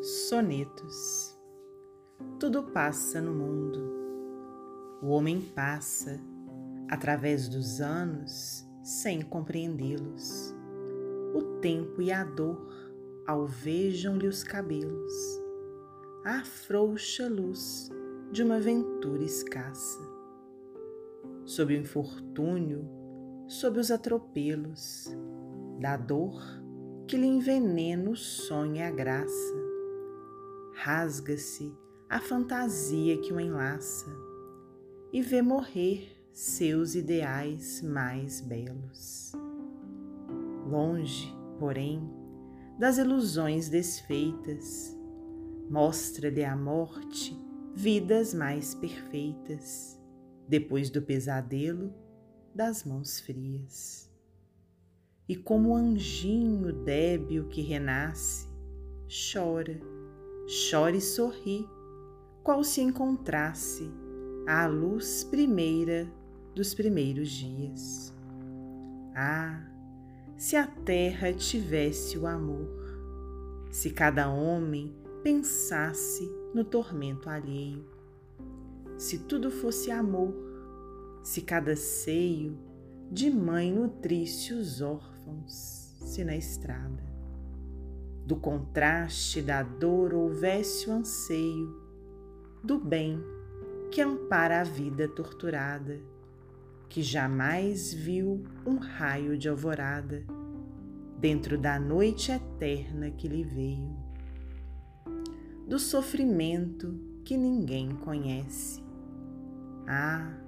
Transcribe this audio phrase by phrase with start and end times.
[0.00, 1.36] Sonetos
[2.38, 3.80] Tudo passa no mundo.
[5.02, 6.20] O homem passa,
[6.88, 10.54] através dos anos, sem compreendê-los.
[11.34, 12.64] O tempo e a dor
[13.26, 15.12] alvejam-lhe os cabelos.
[16.24, 17.90] A frouxa luz
[18.30, 19.98] de uma ventura escassa.
[21.44, 22.88] Sob o infortúnio,
[23.48, 25.08] sob os atropelos,
[25.80, 26.40] da dor
[27.08, 29.67] que lhe envenena o sonho e a graça.
[30.80, 31.74] Rasga-se
[32.08, 34.06] a fantasia que o enlaça
[35.12, 39.32] e vê morrer seus ideais mais belos.
[40.70, 42.08] Longe, porém,
[42.78, 44.96] das ilusões desfeitas,
[45.68, 47.36] mostra-lhe a morte
[47.74, 50.00] vidas mais perfeitas,
[50.46, 51.92] depois do pesadelo
[52.54, 54.08] das mãos frias
[55.28, 58.48] e como anjinho débil que renasce,
[59.08, 59.78] chora,
[60.48, 61.68] chora e sorri,
[62.42, 63.90] qual se encontrasse
[64.46, 66.10] à luz primeira
[66.54, 68.14] dos primeiros dias.
[69.14, 69.62] Ah,
[70.38, 72.66] se a terra tivesse o amor,
[73.70, 77.84] se cada homem pensasse no tormento alheio,
[78.96, 80.34] se tudo fosse amor,
[81.22, 82.58] se cada seio
[83.12, 87.17] de mãe nutrisse os órfãos, se na estrada
[88.28, 91.74] do contraste da dor houvesse o anseio
[92.62, 93.18] do bem
[93.90, 95.98] que ampara a vida torturada,
[96.90, 100.26] que jamais viu um raio de alvorada
[101.18, 103.96] dentro da noite eterna que lhe veio,
[105.66, 108.84] do sofrimento que ninguém conhece.
[109.86, 110.38] Ah,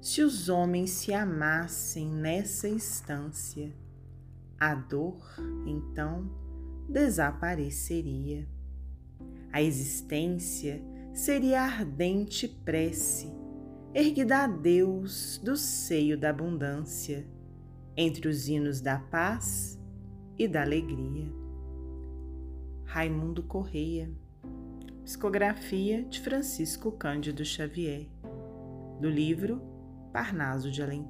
[0.00, 3.74] se os homens se amassem nessa instância,
[4.56, 5.18] a dor,
[5.66, 6.47] então,
[6.88, 8.48] desapareceria.
[9.52, 13.32] A existência seria ardente prece,
[13.94, 17.26] erguida a Deus do seio da abundância,
[17.96, 19.78] entre os hinos da paz
[20.38, 21.32] e da alegria.
[22.84, 24.10] Raimundo Correia,
[25.04, 28.08] psicografia de Francisco Cândido Xavier,
[29.00, 29.60] do livro
[30.12, 31.02] Parnaso de Além